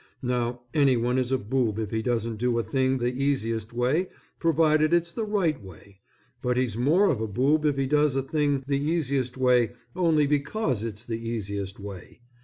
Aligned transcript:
Now 0.23 0.61
anyone 0.73 1.19
is 1.19 1.31
a 1.31 1.37
boob 1.37 1.77
if 1.77 1.91
he 1.91 2.01
doesn't 2.01 2.37
do 2.37 2.57
a 2.57 2.63
thing 2.63 2.97
the 2.97 3.13
easiest 3.23 3.71
way 3.71 4.07
provided 4.39 4.95
it's 4.95 5.11
the 5.11 5.25
right 5.25 5.61
way; 5.61 5.99
but 6.41 6.57
he's 6.57 6.75
more 6.75 7.07
of 7.11 7.21
a 7.21 7.27
boob 7.27 7.67
if 7.67 7.77
he 7.77 7.85
does 7.85 8.15
a 8.15 8.23
thing 8.23 8.63
the 8.65 8.81
easiest 8.81 9.37
way 9.37 9.73
only 9.95 10.25
because 10.25 10.83
it's 10.83 11.05
the 11.05 11.23
easiest 11.29 11.79
way. 11.79 12.21